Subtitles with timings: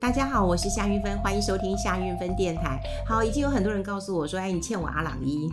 [0.00, 2.80] 大家好，我是夏云芬，欢迎收听夏云芬电台。
[3.06, 5.52] 好，已经有很多人告诉我说，哎，你欠我阿朗壹。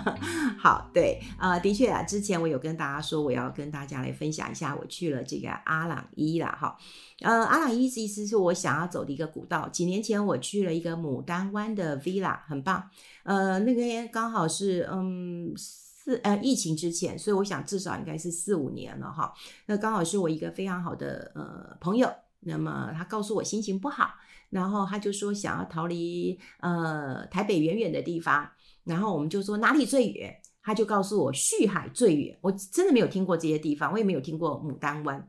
[0.60, 6.56] 好，对，呃，的确啊，之前我有跟大家说，我要跟大家来分享一下，我去了这个阿朗伊啦。
[6.60, 6.76] 哈，
[7.22, 9.66] 呃，阿朗壹意思是我想要走的一个古道。
[9.70, 12.90] 几年前我去了一个牡丹湾的 villa，很棒。
[13.22, 19.32] 呃，那个刚好是嗯四呃疫情之前，所以我想至少应该是四五年了哈。
[19.64, 22.12] 那刚好是我一个非常好的呃朋友。
[22.46, 24.08] 那么他告诉我心情不好，
[24.50, 28.48] 然后他就说想要逃离呃台北远远的地方，
[28.84, 30.32] 然后我们就说哪里最远？
[30.62, 32.38] 他就告诉我旭海最远。
[32.40, 35.28] 我真的没有听过这些地方，我也没有听过牡丹湾。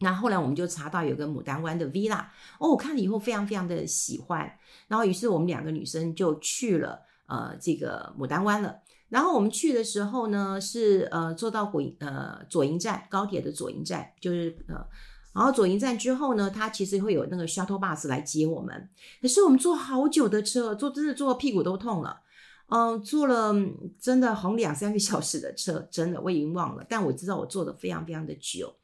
[0.00, 2.24] 那后来我们就查到有个牡丹湾的 villa，
[2.58, 4.50] 哦，我看了以后非常非常的喜欢，
[4.86, 8.78] 然后于是我们两个女生就去了呃这个牡丹湾了。
[9.10, 14.86] 然后我们去的时候呢，是呃坐到左呃左营站高铁的左营站，就是呃。
[15.38, 18.90] 然后左营站之后呢，它其实会有那个 shuttle bus 来接我们。
[19.22, 22.22] 可是我们坐好久的车，坐真的坐屁股都痛了。
[22.70, 23.54] 嗯，坐了
[24.00, 26.84] 真的好两三个小时的车， 真的我已经忘了。
[26.88, 28.74] 但我知道我坐的非常非常的久。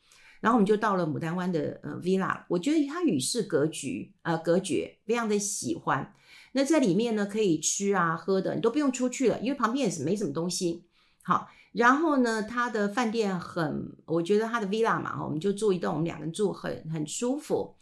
[0.41, 6.15] 然后我们就到了牡丹湾的呃 villa，我觉得它与世隔绝，呃隔绝，非常的喜欢。
[6.53, 10.85] 那在里面呢，可以吃啊喝的，你都不用出去了，因为旁边也是没什么东西。
[11.25, 11.49] 好。
[11.75, 17.75] 然后呢，他的饭店很，我觉得他的 villa 嘛，我们就住一栋，我们两个人住很很舒服，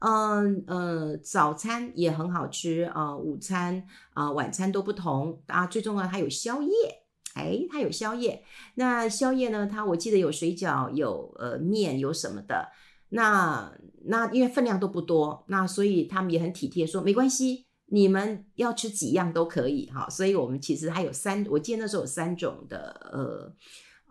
[0.00, 3.82] 嗯呃，早餐也很好吃啊，呃，午餐
[4.12, 5.42] 啊，呃，晚餐都不同。
[5.46, 6.70] 啊，最重要它有宵夜，
[7.36, 12.68] 哎，它有宵夜，那宵夜呢，它我记得有水饺，有呃面，有什么的，
[13.08, 13.72] 那
[14.04, 17.67] 那因为分量都不多，那所以他们也很体贴，说没关系。
[17.90, 23.52] 你们要吃几样都可以哈，所以我们其实还有三，我记得那时候有三种的呃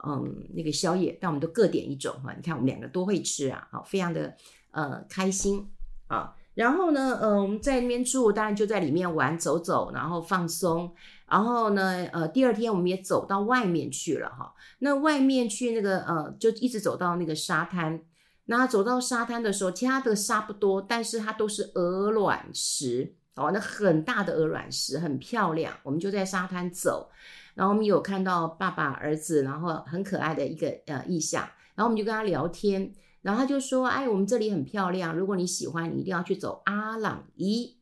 [0.03, 2.33] 嗯那个宵夜，但我们都各点一种哈。
[2.35, 4.35] 你看我们两个多会吃啊，好，非常的
[4.71, 5.69] 呃开心
[6.07, 6.35] 啊。
[6.55, 10.91] 然后呢，呃我们在那边住，当然就在里面玩走走，然后放松。
[11.29, 14.55] 然后呢，呃第二天我们也走到外面去了哈。
[14.79, 18.01] 那外面去那个呃就一直走到那个沙滩。
[18.45, 23.13] 那走到沙滩的时候，其他的沙不多，但是它都是鹅卵石。
[23.37, 25.73] 哦，那很大的鹅卵石，很漂亮。
[25.83, 27.09] 我们就在沙滩走，
[27.53, 31.41] 然后我们有看到爸爸、儿子，然后很可爱的一个呃意象。
[31.75, 37.77] 然后我们就跟他聊天，然后他就说：“哎，我们这里很漂亮，如果你喜欢，你一定要去走阿朗伊。”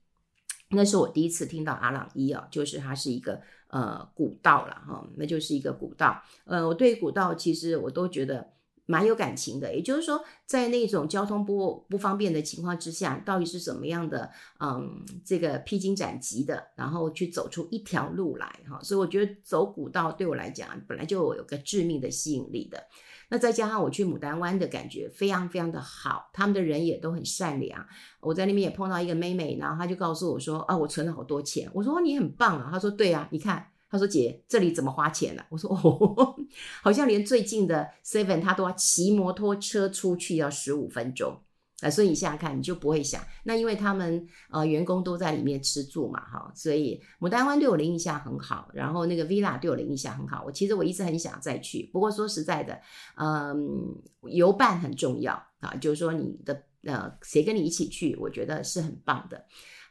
[0.71, 6.21] 那是我第一次听到阿朗壹啊，就是它是一个呃古道了哈，那就是一个古道。
[6.43, 8.54] 呃，我对古道其实我都觉得。
[8.85, 14.29] 蛮有感情的，也就是说，在那种交通不不方便的情况之下，到底是怎么样的，
[14.59, 22.83] 嗯，这个披荆斩棘的，然后去走出一条路来，哈，所以我觉得走古道对我来讲本来就有个致命的吸引力的。
[23.29, 27.83] 那再加上我去牡丹湾的感觉非常非常的好，他们的人也都很善良。
[28.19, 31.67] 我在那边也碰到一个妹妹，然后她就告诉我说，啊，我存了好多钱。
[31.73, 33.67] 我说你很棒啊，她说对啊，你看。
[33.89, 36.35] 他说：“姐，这里怎么花钱呢、？”我说：“哦，
[36.83, 41.39] 好像连最近的 Seven 他都要骑摩托车出去要十五分钟
[41.81, 41.89] 啊！
[41.89, 50.43] 所以你想想看，你就不会想那，因为他们呃员工都在里面吃住嘛，哈，所以牡丹湾对我的印象很好，然后那个 Villa 对我的印象很好。
[50.45, 52.79] 我其实我一直很想再去，不过说实在的，
[53.17, 59.45] 嗯，游伴很重要啊，就是说你的呃谁跟你一起去，我觉得是很棒的。”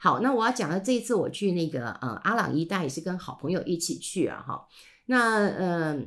[0.05, 4.69] 好，那我要讲的这一次我去那个呃阿朗一带也是跟好朋友一起去啊哈。
[5.07, 6.07] 那嗯、呃，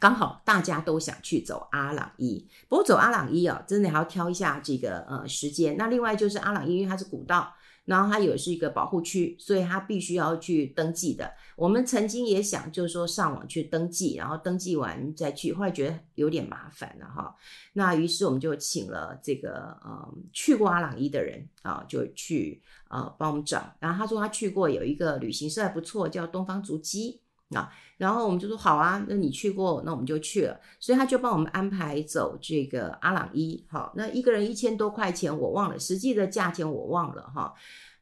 [0.00, 5.76] 刚好大家都想去走阿朗一，不过走阿朗一啊，真的还要挑一下这个呃时间。
[5.76, 7.54] 那另外就是阿朗一，因为它是古道。
[7.84, 11.32] 然后它也是一个保护区，所以它必须要去登记的。
[11.56, 17.34] 我们曾经也想，就是说上网去登记，然后登记完再去，后来觉得有点麻烦了哈。
[17.72, 23.74] 那于是我们就请了这个呃去过阿朗伊的人啊，就去呃帮我们找。
[23.80, 27.21] 然后他说他去过有一个旅行社还不错，叫东方足迹
[27.56, 27.72] 啊。
[27.98, 30.58] 然后我们就说好啊，那你去过，那我们就去了。
[30.80, 33.64] 所以他就帮我们安排走这个阿朗伊。
[33.70, 37.54] 好，那一个人一千多块钱，我忘了实际的价钱，我忘了哈。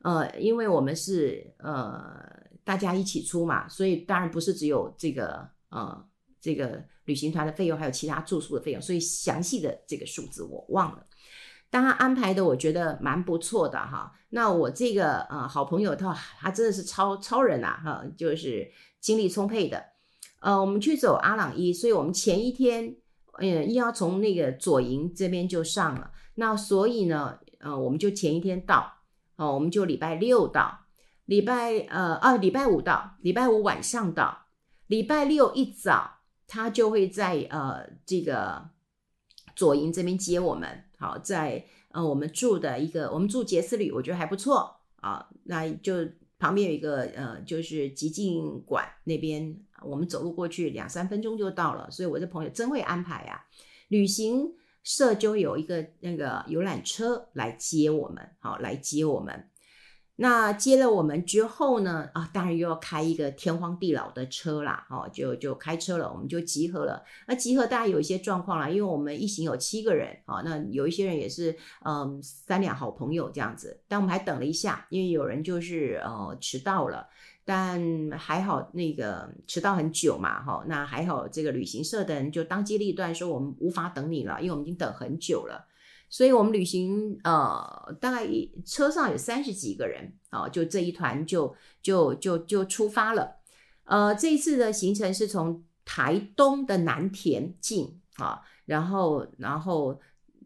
[0.03, 2.03] 呃，因为我们是呃
[2.65, 6.03] 大家一起出嘛，所以当然不是只有这个呃
[6.41, 11.05] 这个旅行团的费用，还有其他住宿的费用，所以详细的这个数字我忘了。
[11.71, 14.13] 但他安排的我觉得蛮不错的哈。
[14.31, 18.71] 那我这个呃好朋友他他真的是超超人啊哈，就是
[19.01, 19.83] 精力充沛的。
[20.41, 22.97] 呃，我们去走阿朗伊，所以我们前一天
[23.39, 28.95] 呃又要从那个左营这边就上了，那所以呢呃我们就前一天到。
[29.37, 30.81] 哦，我们就礼拜六到，
[31.25, 34.49] 礼拜呃啊礼拜五到，礼拜五晚上到，
[34.87, 38.69] 礼拜六一早他就会在呃这个
[39.55, 40.85] 左营这边接我们。
[40.99, 45.29] 好，在呃我们住的一个，我们住杰斯旅，我觉得还不错啊。
[45.45, 45.95] 那就
[46.39, 51.91] 旁边有一个呃，就是极境馆那边，我们走路过去两三分钟就到了。
[51.91, 53.45] 所以我的朋友真会安排啊，
[53.89, 59.50] 旅行社就有一个那个游览车来接我们，好，来接我们。
[60.23, 62.07] 那接了我们之后呢？
[62.13, 67.03] 啊，当然又要开一个天荒地老的车啦，哦，就就开车了，我们就集合了。
[67.27, 71.57] 那集合大概有一些状况啦，因为我们一行有七个人，啊，那有一些人也是
[71.87, 77.09] 嗯三两好朋友这样子，但我们还等了一下，因为有人就是呃迟到了，
[77.47, 77.81] 但
[78.11, 85.67] 还好那个迟到很久嘛，哈，那还好这个旅行社的人就当机立断说我们无法等你了，因为我们已经等很久了。
[86.13, 93.37] 所以，我们旅行呃，大概一车上有三十几个人啊，就这一团就就就就出发了。
[93.85, 100.01] 呃，这一次的行程是从台东的南田进啊，然后然后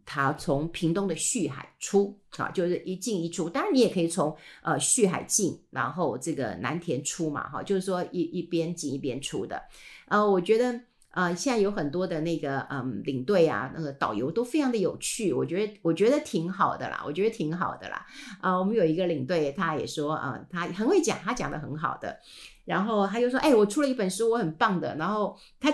[0.04, 3.48] 他从屏东的旭海出啊，就是一进一出。
[3.48, 9.62] 当然，你也可以从呃旭海进，然后这个南田出嘛，哈，就是说一一边进一边出的。
[10.08, 10.78] 呃，我觉得。
[11.14, 18.04] 啊、现在有很多的那个嗯领队啊，那个导游都非常的有趣，我觉得我觉得挺好的啦，我觉得挺好的啦。
[18.40, 22.18] 啊、我们有一个领队，他也说啊、他很会讲，他讲的很好的。
[22.64, 24.96] 然后他就说，哎、我出了一本书，我很棒的。
[24.96, 25.72] 然后他。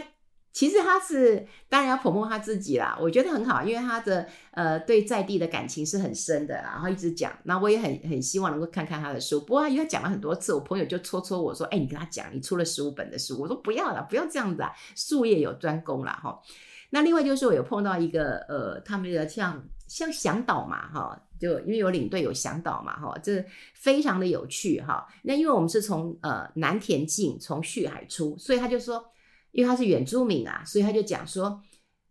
[0.52, 9.40] 其实他是当然要捧捧他自己啦，我觉得很好，因为他的呃对在地的感情是很深的，然后一直讲，那我也很很希望能够看看他的书。
[9.40, 16.36] 不过他因为讲了很多次，我朋友就戳戳我说：“哎，你跟他讲，你出了十五本的书。”我说：“不要了，不要这样子啊，术业有专攻啦。”哈。
[16.90, 23.44] 那另外就是我有碰到一个呃，他们的像像向导嘛哈，就因为有领队有向导嘛哈，这
[23.74, 25.06] 非常的有趣哈。
[25.22, 29.04] 那因为我们是从呃南田进，从旭海出，所以他就说。
[29.52, 31.62] 因为他是原住民啊，所以他就讲说，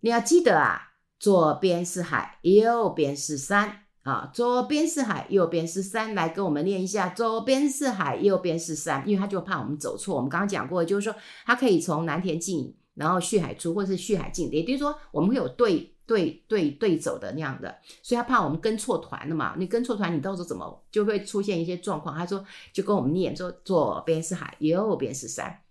[0.01, 10.15] 你要记得啊，左边是海，右边是山啊，左边是海，右边是山，来跟我们念一下，左边是海，右边是山，因为他就怕我们走错。
[10.15, 11.15] 我们刚刚讲过，就是说
[11.45, 22.17] 他可以从南田进，然后旭海出，或者是旭海进，也就是说我们会有对对对对走的那样的，所以他怕我们跟错团了嘛，你跟错团，你到时候怎么就会出现一些状况？
[22.17, 22.43] 他说
[22.73, 25.61] 就跟我们念，说左边是海，右边是山。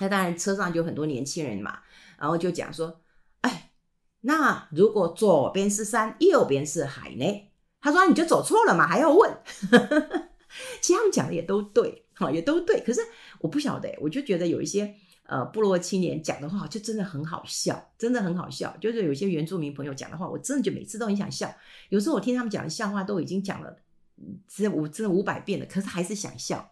[0.00, 1.80] 那当然，车上就很多年轻人嘛，
[2.18, 3.00] 然后就讲说，
[3.42, 3.72] 哎，
[4.22, 7.50] 那如果左边是山，右边是海呢？
[7.80, 9.38] 他说你就走错了嘛，还要问。
[10.80, 12.80] 其实他们讲的也都对，哈，也都对。
[12.80, 13.00] 可是
[13.40, 14.94] 我不晓得，我就觉得有一些
[15.24, 18.74] 呃部落青年讲的话，就真的很好笑，真的很好笑。
[18.80, 21.54] 就是有些原住民朋友讲的话，我真的就每次都很想笑。
[21.90, 23.76] 有时候我听他们讲的笑话都已经讲了
[24.48, 26.69] 这五这五百遍了，可是还是想笑。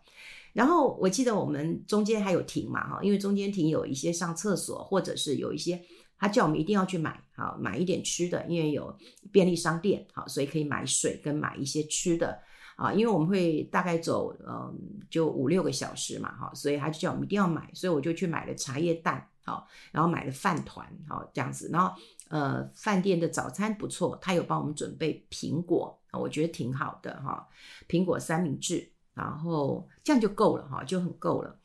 [0.59, 5.81] 然后我记得我们中间还有停嘛哈，因为中间停有一些上厕所，或者是有一些
[6.19, 8.93] 他叫我们一定要去买好买一点吃的，因为有
[9.31, 12.37] 便利商店好，所以可以买水跟买一些吃的
[12.75, 14.77] 啊，因为我们会大概走嗯
[15.09, 21.95] 就五六个小时嘛哈，所以他就叫我们一定要买，所以我就去买了茶叶蛋好，然后买了饭团好这样子，然后
[22.31, 27.47] 呃饭店的早餐不错，他有帮我们准备苹果，我觉得挺好的哈，
[27.89, 28.91] 苹果三明治。
[29.19, 31.59] 然后这样就够了哈，就很够了。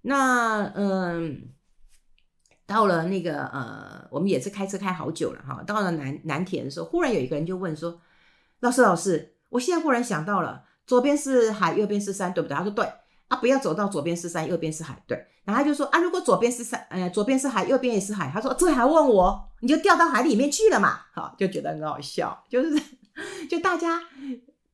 [0.00, 1.50] 那嗯，
[2.66, 5.62] 到了那个呃，我们也是开车开好久了哈。
[5.64, 8.00] 到了南南田的时候，忽然有一个人就问说
[8.60, 12.84] ：“老师，老师，我现在忽然想到了，左边是海，右边是山，对不对？”他说：“对
[13.28, 15.26] 啊，不要走到左边是山，右边是海。”对。
[15.44, 19.48] 然后他就说：“啊，如果左边是山，呃，左边是海，右边也是海。”他说：“这还问我？
[19.60, 22.80] 你就掉到海里面去了嘛？”好，就觉得很好笑，就是
[23.50, 24.00] 就大家。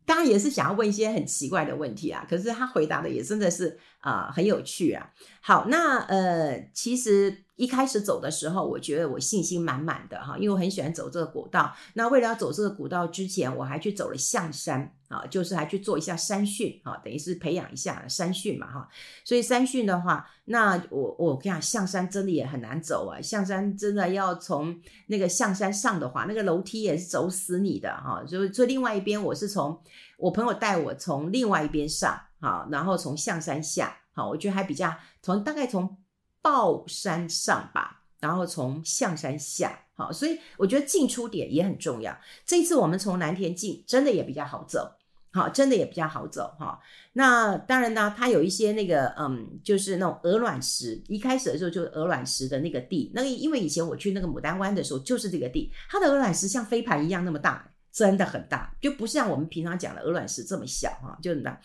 [0.06, 5.10] 当然也是想要问一些很奇怪的问题啊，可是他回答的也真的是啊、很有趣啊。
[5.40, 11.74] 好，那呃其实一开始走的时候，我觉得我信心满满的哈，因为我很喜欢走这个古道。
[11.94, 14.94] 那为了要走这个古道之前，我还去走了象山。
[15.08, 18.88] 啊，就是还去做一下山训啊，等于是培养一下山训嘛哈。
[19.22, 23.20] 所以山训的话，那我我跟你讲，象山真的也很难走啊。
[23.20, 28.24] 象山真的要从那个象山上的话，那个楼梯也是走死你的哈。
[28.26, 29.80] 就就另外一边，我是从
[30.16, 34.92] 我朋友带我从另外一边上哈，然后从象山下好，我觉得还比较
[35.22, 35.96] 从大概从
[36.44, 42.14] 抱山上吧，然后从象山下好，所以我觉得进出点也很重要。
[42.44, 44.92] 这次我们从南田进，真的也比较好走。
[45.32, 46.78] 好，真的也比较好走哈。
[47.14, 51.02] 那当然呢，它有一些那个，嗯，就是那种鹅卵石。
[51.08, 61.60] 一开始的时候就是鹅卵石的那个地，那个因为以前我去那个牡丹湾的时候就是这个地，它的鹅卵石像飞盘一样那么大，真的很大，就不像我们平常讲的鹅卵石这么小哈，就很大。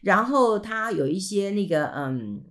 [0.00, 2.42] 然后它有一些那个，嗯，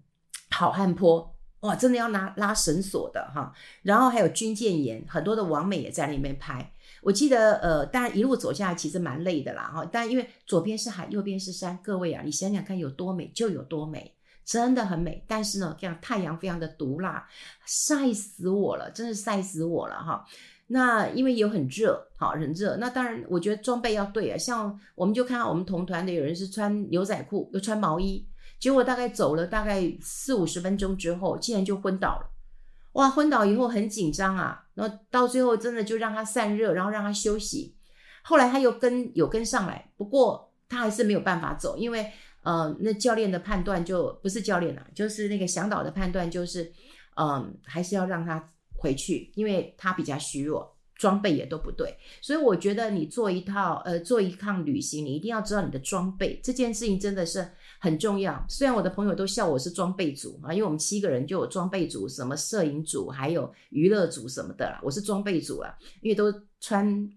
[0.51, 3.53] 好汉坡，哇，真的要拿拉绳索的哈。
[3.81, 6.73] 然后还有军舰岩，很多的王美也在那边拍。
[7.01, 9.87] 我记得，呃，当然一路走下来其实蛮累的啦哈。
[9.91, 14.13] 但因为左边是海，右边是山，各位啊，你想想看有多美就有多美，
[14.43, 15.23] 真的很美。
[15.27, 17.27] 但是呢，这样太阳非常的毒辣，
[17.65, 20.25] 晒死我了，真是晒死我了哈。
[20.67, 22.77] 那因为有很热，好，很热。
[22.77, 24.37] 那当然，我觉得装备要对啊。
[24.37, 28.27] 像我们就看到我们同团的有人是穿牛仔裤，又穿毛衣，
[28.59, 32.29] 结果大概走了大概四五十分钟之后，竟然就昏倒了。
[32.93, 37.75] 哇，昏倒以后很紧张啊，然后到最后真的就让他散热，然后让他休息。
[38.23, 42.11] 后来他又跟有跟上来，不过他还是没有办法走，因为
[42.43, 46.71] 呃，那教练的判断就不是教练了，就是那个向导的判断就是，
[47.15, 48.49] 嗯、还是要让他。
[48.81, 58.45] 回去，因为他比较虚弱，装备也都不对，所以我觉得你做一套呃做一趟旅行，你一定要知道你的装备，这件事情真的是很重要。
[58.47, 67.09] 虽然我的朋友都笑我是装备组啊，因为我们七个人就有装备组，什么摄影组，还有娱乐组什么的啦，我是装备组啊，因为都穿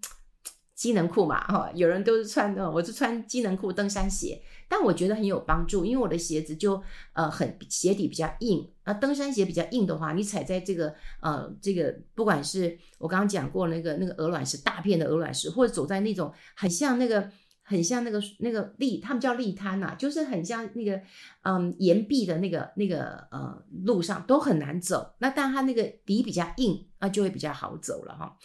[0.75, 4.41] 机能裤嘛哈，有人都是穿的，我是穿机能裤、登山鞋。
[4.69, 17.31] 但我觉得很有帮助，因为我的鞋子就呃很鞋底比较硬，啊登山鞋比较硬的话，你踩在这个呃这个不管是我刚刚讲过那个那个鹅卵石大片的鹅卵石，或者走在那种很像那个
[17.63, 21.01] 很像那个那个礫，他们叫礫滩呐，就是很像那个
[21.43, 28.37] 嗯岩壁的那个那个呃路上都很难走，那但它那个底比较硬，那就会比较好走了哈。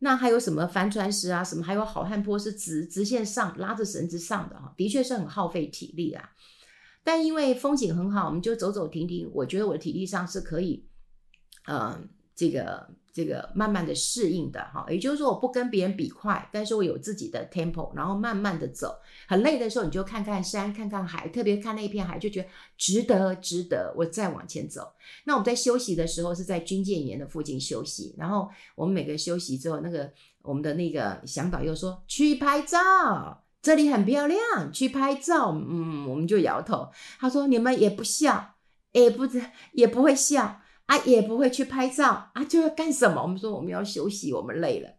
[0.00, 1.42] 那还有什么帆船石啊？
[1.42, 6.30] 什么还有好汉坡是直直线上拉着绳子上的哈，的确是很耗费体力啊。
[7.02, 9.30] 但因为风景很好，我们就走走停停。
[9.34, 10.86] 我觉得我的体力上是可以，
[11.66, 12.90] 嗯、这个。
[13.12, 18.94] 这个慢慢的适应的哈，也就是说我不跟别人比快，但是我有自己的 tempo，然后慢慢的走。
[19.26, 24.92] 很累的时候，你就看看山，看看海，特别看那一片海，就觉得值得，值得，我再往前走。
[25.24, 30.10] 那我们在休息的时候是在军舰岩的附近休息，然后我们每个休息之后，那个
[30.42, 35.50] 我们的那个向导又说去拍照，这里很漂亮，去拍照。
[35.52, 36.88] 嗯，我们就摇头。
[37.18, 38.54] 他说你们也不笑，
[38.92, 39.28] 也不
[39.72, 40.59] 也不会笑。
[40.90, 43.22] 啊，也不会去拍照啊，就要干什么？
[43.22, 44.90] 我们说我们要休息，我们累了。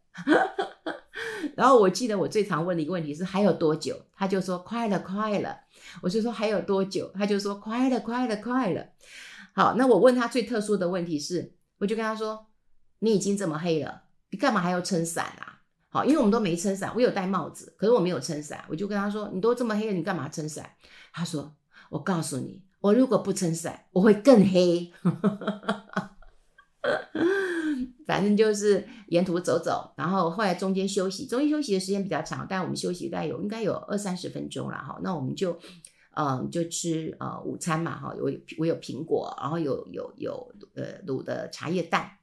[1.57, 3.99] 然后我记得我最常问的一个问题是还有多久？
[4.15, 5.57] 他就说快了，快了。
[6.01, 7.11] 我就说还有多久？
[7.13, 8.85] 他就说快了，快了，快了。
[9.53, 12.47] 好，那我问他最特殊的问题是，我就跟他说，
[12.99, 15.59] 你已经这么黑了，你干嘛还要撑伞啊？
[15.89, 18.63] 好，因为我们都没撑伞，我有戴帽子，可是我没有撑伞。
[18.69, 20.69] 我就跟他说，你都这么黑了，你干嘛撑伞？
[21.11, 21.53] 他说，
[21.89, 22.63] 我告诉你。
[22.81, 24.91] 我如果不撑伞，我会更黑。
[28.05, 34.99] 反正就是沿途走走，然后后来中间休息，中间休息的时间比较长，但我们休息大概有应该有二三十分钟了哈。
[35.01, 35.57] 那我们就
[36.15, 42.17] 嗯就吃呃午餐嘛哈，我有我有苹果，然后有有有呃卤的茶叶蛋。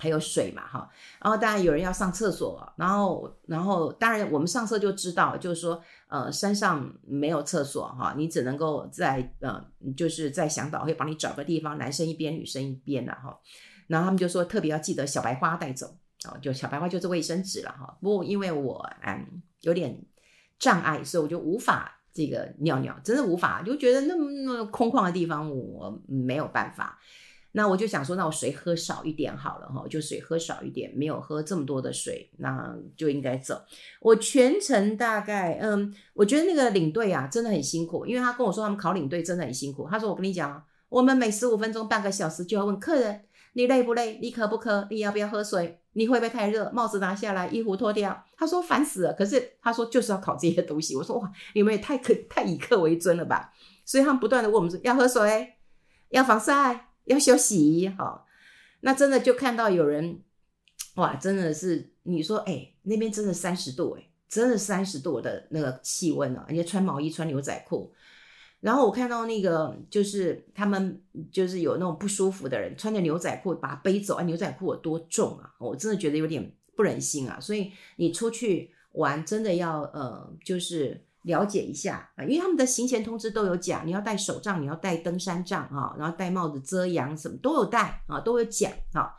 [0.00, 0.88] 还有水嘛，哈，
[1.20, 9.60] 然后当然有人要上厕所，然后，然后当然我们上车就知道，就是说，呃，山上没有厕所，哈，你只能够在，呃，
[9.96, 13.36] 就是在向导会帮你找个地方，男生一边，女生一边的，哈，
[13.88, 15.88] 然后他们就说特别要记得小白花带走，
[16.28, 20.00] 哦，就小白花就是卫生纸了，哈，不过因为我嗯有点
[20.60, 27.00] 障碍，所以我就无法这个尿尿，真的无法，就觉得那么那么空旷的地方我没有办法。
[27.58, 33.60] 那我就想说，那我水喝少一点好了哈，就水喝少一点，没有喝这么多的水，那就应该走。
[34.00, 39.88] 我全程大概，嗯，我觉得那个领队啊真的很辛苦，因为他跟我说他们考领队真的很辛苦。
[39.90, 43.24] 他说我跟你讲，我们每十五分钟、半个小时就要问客人，
[43.54, 44.20] 你累不累？
[44.22, 44.86] 你渴不渴？
[44.88, 45.80] 你要不要喝水？
[45.94, 46.70] 你会不会太热？
[46.72, 48.24] 帽子拿下来，衣服脱掉。
[48.36, 50.94] 他说烦死了，可是他说就是要考这些东西。
[50.94, 53.52] 我说哇，你们也太可太以客为尊了吧？
[53.84, 55.54] 所以他们不断的问我们说要喝水，
[56.10, 56.87] 要防晒。
[57.08, 58.24] 要休息哈，
[58.80, 60.22] 那真的就看到有人，
[60.94, 67.92] 哇，真的是你说，哎、那边真的三十度，哎，真的三十度的那个气温啊，而且穿毛衣穿牛仔裤，
[68.60, 81.04] 然后我看到那个就是他们就是有那种不舒服的人，穿着牛仔裤把他背走，啊，牛仔裤有多重啊，我真的觉得有点不忍心啊，所以你出去玩真的要呃，就是。
[81.28, 89.12] 了解一下啊，因为他们的行前通知都有讲，你要带手杖，你要带登山杖啊，然后戴帽子遮阳，什么都有带啊，都有讲啊。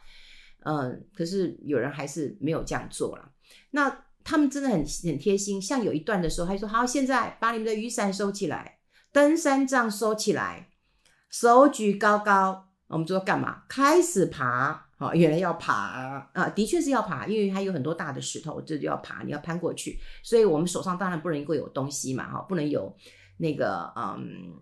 [0.66, 3.32] 嗯，可是有人还是没有这样做了。
[3.72, 8.80] 那他们真的很很贴心，像有一段的时候，他说：“好，现在把你们的雨伞收起来，
[9.13, 10.70] 登山杖收起来，
[11.30, 13.63] 手举高高。”我们说干嘛？
[13.70, 14.88] 开始爬。
[15.00, 19.98] 好，原来要爬啊，的确是要爬，因为它有很多大的石头，这就要爬，你要攀过去。
[20.22, 22.94] 所以我们手上当然不能够有东西嘛，哈，不能有
[23.38, 24.53] 那个嗯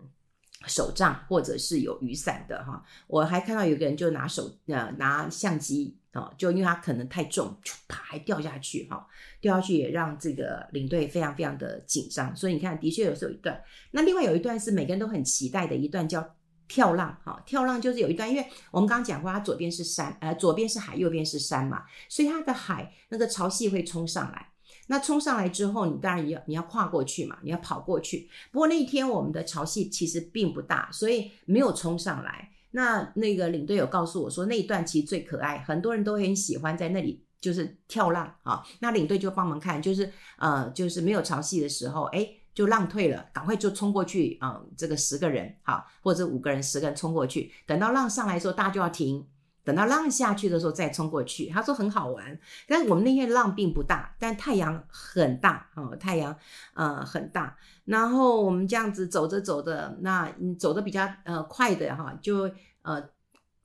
[0.68, 2.80] 手杖或者是有雨伞的哈。
[3.08, 7.56] 我还看到有个人就拿手呃拿相机啊，就因为他可能太重，
[7.88, 9.04] 啪还掉下去哈，
[9.40, 12.34] 掉下去也让这个领队非常非常的紧张。
[12.36, 16.36] 所以你看，的确有时候有一段，那另外有一段是每个人都很期待的一段叫
[16.68, 17.42] 跳浪哈。
[17.46, 24.48] 跳浪就是有一段，因为我们刚刚讲过，它左边是山，呃左边是海，右边是山嘛，所以它的海那个潮汐会冲上来。
[24.90, 28.28] 那冲上来之后，你当然要你要跨过去嘛，你要跑过去。
[28.50, 32.50] 不过那一天我们的潮汐其实并不大，所以没有冲上来。
[32.70, 38.62] 那那个领队有告诉我说，那一段其实最可爱，很多人都很喜欢在那里就是跳浪啊。
[38.80, 42.26] 那领队就帮忙看，就是呃就是没有潮汐的时候，哎
[42.58, 44.70] 就浪退了，赶快就冲过去啊、嗯。
[44.76, 49.24] 这个十个人好，或者五个人十个人冲过去，等到浪上来的时候，大家就要停。
[49.62, 52.36] 等到浪下去的时候再冲过去，他说很好玩。
[52.66, 56.36] 但是我们那天浪并不大，但太阳很大哦，太阳
[56.74, 57.56] 呃很大。
[57.84, 62.50] 然后我们这样子走着走着，那走的比较呃快的哈，就
[62.82, 63.00] 呃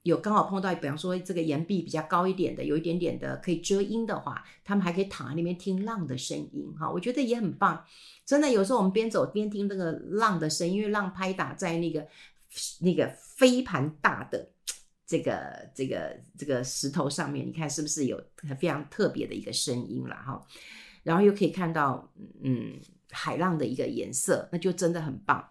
[0.03, 7.83] 有刚好碰到，比方说这个岩壁比较高一点的，有一点点的可以遮阴的话，他们还可以躺在那边听浪的声音哈，我觉得也很棒。
[8.25, 12.07] 真的，有时候我们边走边听那个浪的声音，因为浪拍打在那个
[12.81, 14.49] 那个飞盘大的。
[15.05, 18.19] 这个这个这个石头上面，你看是不是有
[18.57, 20.41] 非常特别的一个声音了哈？
[21.03, 22.09] 然后又可以看到
[22.41, 22.79] 嗯
[23.11, 25.45] 海浪的一个颜色，那就真的很棒。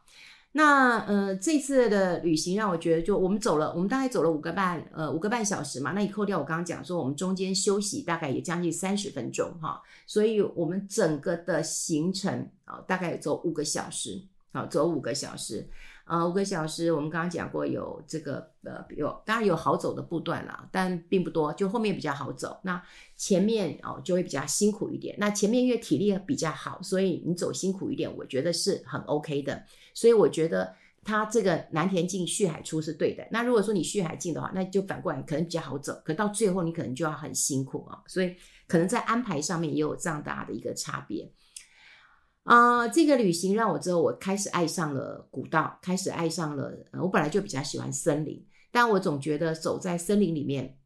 [0.55, 5.93] 那呃这次的旅行让我觉得，就我们走了，我们大概走了五个半呃五个半小时嘛。
[5.93, 15.67] 那你扣掉我刚刚讲说，我们中间休息大概也将近三十分钟哈，所以我们整个的行程啊大概走五个小时，好走五个小时。
[16.13, 22.61] 呃，五个小时，我们刚刚讲过有这个呃，有当然有好走的步段啦，但并不多，就后面比较好走。
[22.65, 22.83] 那
[23.17, 25.17] 前面哦就会比较辛苦一点。
[25.19, 29.65] 那前面因为体力比较好，所以你走辛苦一点，我觉得是很 OK 的。
[29.95, 33.27] 所以我觉得它这个南田径续海出是对的。
[33.31, 37.99] 那如果说你续海进的话，那就反过来可能比较好走，可到最后你可能就要很辛苦啊。
[38.07, 38.37] 所以
[38.69, 41.33] 可能在安排上面也有这样大的一个差别。
[42.45, 46.73] 啊、这个旅行让我之后，我开始爱上了古道，开始爱上了。
[47.01, 50.77] 我本来就比较喜欢森林，但我总觉得走在森林里面，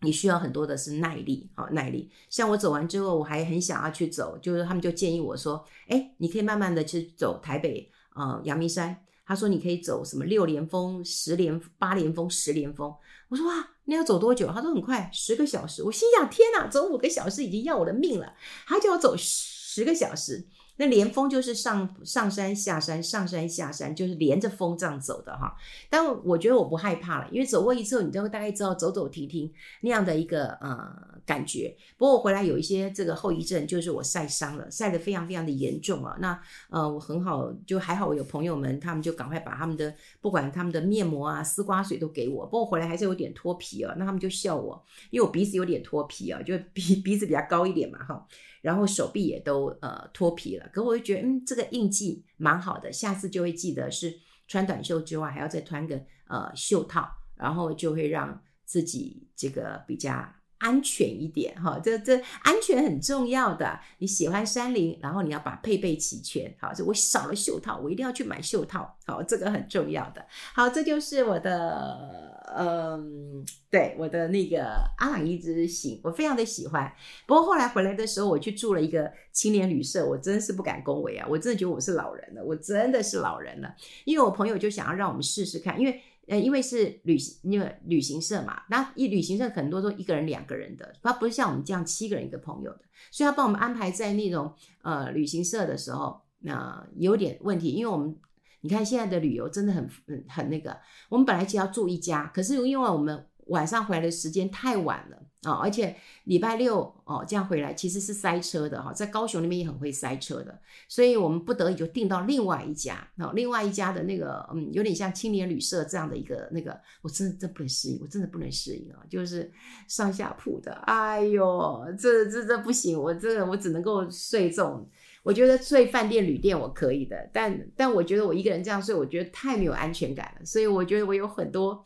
[0.00, 2.10] 你需要很多的是耐力，好、耐力。
[2.30, 8.98] 像我走完之后，我还很想要去走，就是他们就建议我说，哎，你可以慢慢的去走台北，呃，阳明山。
[9.26, 12.94] 他说你可以走什么六连峰、十连、八连峰、十连峰。
[13.28, 14.48] 我说哇，那要走多久？
[14.48, 15.82] 他说很快，十个小时。
[15.82, 18.34] 我心想天哪，走五个小时已经要我的命了，
[18.66, 20.46] 他就要走十个小时。
[20.76, 25.54] 那连峰就是上上山下山，上山下山，就是连着峰这样走的哈。
[25.88, 30.92] 但我觉得我不害怕了，因为走过一次后，你就会大概知道走走停停那样的一个呃
[31.24, 31.76] 感觉。
[31.96, 36.16] 不过我回来有一些这个后遗症，就是我晒伤了，晒得非常非常的严重啊。
[36.20, 42.44] 那呃我很好，就还好，我有朋友们，他们就赶快把他们的不管他们的面膜啊、丝瓜水都给我。
[42.46, 48.26] 不过回来还是有点脱皮啊，那他们就笑我，因为我鼻子有点脱皮啊，就 鼻鼻子比较高一点嘛哈。
[48.64, 60.26] 然后手臂也都呃脱皮了，可我就觉得嗯，这个印记蛮好的，下次就会记得是穿短袖之外还要再穿个呃袖套，然后就会让自己这个比较
[60.64, 61.78] 安全一点哈。
[61.84, 66.52] 这这安全很重要的，你喜欢山林，然后你要把配备齐全。
[66.58, 68.96] 好，就我少了袖套，我一定要去买袖套。
[69.06, 70.26] 好，这个很重要的。
[70.54, 72.32] 好，这就是我的。
[72.56, 74.64] 嗯，对，我的那个
[74.98, 76.92] 阿朗壹之行，我非常的喜欢。
[77.26, 81.26] 不过后来回来的时候，我去住了一个青年旅社，我真是不敢恭维啊！
[81.28, 83.74] 我真的觉得我是老人了，我真的是老人了。
[84.04, 98.16] 因为我朋友就想要让我们试试看，因为呃，因为是旅行，因为旅行社嘛，那一旅行社很多都一个人、两个人的，他不是像我们这样七个人一个朋友的，所以他帮我们安排在那种呃旅行社的时候，那、呃、有点问题，因为我们。
[98.60, 100.74] 你看现在的旅游真的很很很那个，
[101.10, 119.52] 我们本来就要住一家，可是因为我们晚上回来的时间太晚了啊、而且礼拜六哦这样回来其实是塞车的哈，在高雄那边也很会塞车的，所以我们不得已就订到另外一家，哦，另外一家的那个嗯有点像青年旅社这样的一个那个，我真的真不能适应，我真的不能适应啊，就是
[119.86, 124.88] 上下铺的，哎呦，这这这不行，我这个我只能够睡这种。
[125.22, 130.44] 我觉得睡饭店、旅店我可以的，但但我觉得我一个人这样睡，我觉得太没有安全感了。
[130.44, 131.82] 所以我觉得我有很多，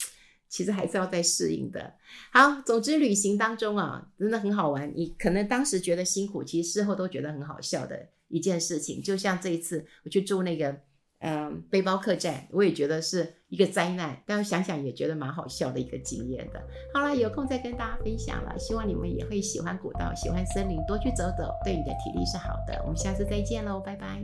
[0.48, 1.94] 其实还是要再适应的。
[2.32, 4.92] 好，总之旅行当中啊，真的很好玩。
[4.94, 9.02] 你可能当时觉得辛苦，其实事后都觉得很好笑的一件事情。
[9.02, 10.80] 就像这一次我去住那个。
[11.20, 16.62] 嗯，背包客栈，我也觉得是一个灾难，但是想想也觉得蛮好笑的一个经验的。
[16.94, 22.80] 好了，有空再跟大家分享了，希望你们也会喜欢古道，喜欢森林，多去走走，对你的体力是好的。
[22.84, 24.22] 我们下次再见喽，拜拜。